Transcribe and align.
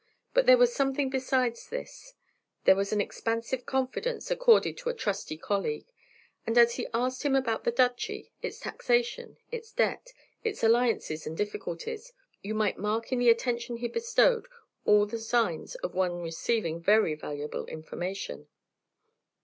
But 0.33 0.47
there 0.47 0.57
was 0.57 0.73
something 0.73 1.11
besides 1.11 1.69
this: 1.69 2.15
there 2.65 2.75
was 2.75 2.89
the 2.89 3.03
expansive 3.03 3.67
confidence 3.67 4.31
accorded 4.31 4.75
to 4.79 4.89
a 4.89 4.95
trusty 4.95 5.37
colleague; 5.37 5.85
and 6.43 6.57
as 6.57 6.73
he 6.77 6.87
asked 6.91 7.21
him 7.21 7.35
about 7.35 7.65
the 7.65 7.71
Duchy, 7.71 8.31
its 8.41 8.57
taxation, 8.59 9.37
its 9.51 9.71
debt, 9.71 10.11
its 10.43 10.63
alliances 10.63 11.27
and 11.27 11.37
difficulties, 11.37 12.13
you 12.41 12.55
might 12.55 12.79
mark 12.79 13.11
in 13.11 13.19
the 13.19 13.29
attention 13.29 13.77
he 13.77 13.87
bestowed 13.87 14.47
all 14.85 15.05
the 15.05 15.19
signs 15.19 15.75
of 15.85 15.93
one 15.93 16.19
receiving 16.23 16.81
very 16.81 17.13
valuable 17.13 17.67
information. 17.67 18.47